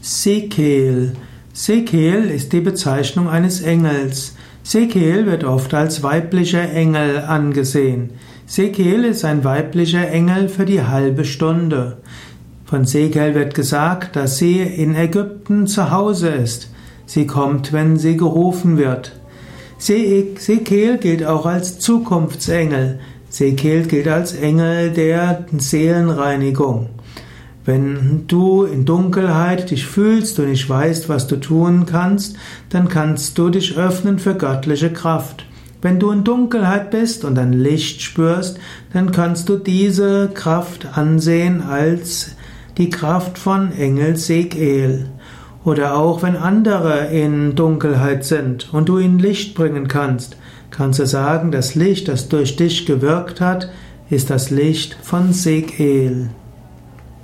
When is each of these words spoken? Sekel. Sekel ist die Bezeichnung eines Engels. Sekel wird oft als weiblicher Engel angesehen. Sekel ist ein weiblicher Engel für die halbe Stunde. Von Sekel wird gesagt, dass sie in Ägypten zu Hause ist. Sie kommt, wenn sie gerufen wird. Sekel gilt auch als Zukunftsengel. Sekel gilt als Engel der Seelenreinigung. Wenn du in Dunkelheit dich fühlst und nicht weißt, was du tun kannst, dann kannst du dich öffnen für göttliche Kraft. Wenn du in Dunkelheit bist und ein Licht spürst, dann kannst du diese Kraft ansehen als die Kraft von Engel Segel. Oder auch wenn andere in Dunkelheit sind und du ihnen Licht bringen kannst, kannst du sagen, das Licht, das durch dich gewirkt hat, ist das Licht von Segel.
Sekel. 0.00 1.14
Sekel 1.52 2.30
ist 2.30 2.52
die 2.52 2.60
Bezeichnung 2.60 3.28
eines 3.28 3.62
Engels. 3.62 4.36
Sekel 4.62 5.26
wird 5.26 5.42
oft 5.42 5.74
als 5.74 6.04
weiblicher 6.04 6.70
Engel 6.70 7.18
angesehen. 7.18 8.10
Sekel 8.46 9.04
ist 9.04 9.24
ein 9.24 9.42
weiblicher 9.42 10.08
Engel 10.08 10.48
für 10.48 10.64
die 10.64 10.84
halbe 10.84 11.24
Stunde. 11.24 11.96
Von 12.64 12.84
Sekel 12.84 13.34
wird 13.34 13.54
gesagt, 13.54 14.14
dass 14.14 14.38
sie 14.38 14.60
in 14.60 14.94
Ägypten 14.94 15.66
zu 15.66 15.90
Hause 15.90 16.28
ist. 16.28 16.70
Sie 17.04 17.26
kommt, 17.26 17.72
wenn 17.72 17.96
sie 17.96 18.16
gerufen 18.16 18.78
wird. 18.78 19.18
Sekel 19.78 20.98
gilt 20.98 21.24
auch 21.24 21.44
als 21.44 21.80
Zukunftsengel. 21.80 23.00
Sekel 23.30 23.82
gilt 23.86 24.06
als 24.06 24.32
Engel 24.34 24.92
der 24.92 25.44
Seelenreinigung. 25.56 26.90
Wenn 27.68 28.24
du 28.28 28.62
in 28.62 28.86
Dunkelheit 28.86 29.70
dich 29.70 29.84
fühlst 29.84 30.38
und 30.38 30.48
nicht 30.48 30.70
weißt, 30.70 31.10
was 31.10 31.26
du 31.26 31.36
tun 31.36 31.84
kannst, 31.84 32.34
dann 32.70 32.88
kannst 32.88 33.36
du 33.36 33.50
dich 33.50 33.76
öffnen 33.76 34.18
für 34.18 34.34
göttliche 34.34 34.90
Kraft. 34.90 35.44
Wenn 35.82 36.00
du 36.00 36.10
in 36.10 36.24
Dunkelheit 36.24 36.90
bist 36.90 37.26
und 37.26 37.38
ein 37.38 37.52
Licht 37.52 38.00
spürst, 38.00 38.58
dann 38.94 39.12
kannst 39.12 39.50
du 39.50 39.58
diese 39.58 40.30
Kraft 40.32 40.96
ansehen 40.96 41.60
als 41.60 42.36
die 42.78 42.88
Kraft 42.88 43.36
von 43.36 43.70
Engel 43.72 44.16
Segel. 44.16 45.10
Oder 45.62 45.94
auch 45.94 46.22
wenn 46.22 46.36
andere 46.36 47.08
in 47.08 47.54
Dunkelheit 47.54 48.24
sind 48.24 48.72
und 48.72 48.88
du 48.88 48.98
ihnen 48.98 49.18
Licht 49.18 49.54
bringen 49.54 49.88
kannst, 49.88 50.38
kannst 50.70 51.00
du 51.00 51.06
sagen, 51.06 51.52
das 51.52 51.74
Licht, 51.74 52.08
das 52.08 52.30
durch 52.30 52.56
dich 52.56 52.86
gewirkt 52.86 53.42
hat, 53.42 53.68
ist 54.08 54.30
das 54.30 54.48
Licht 54.48 54.96
von 55.02 55.34
Segel. 55.34 56.30